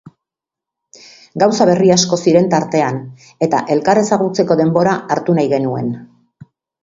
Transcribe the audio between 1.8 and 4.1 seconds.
asko ziren tartean eta elkar